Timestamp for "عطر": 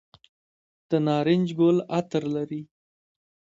1.97-2.23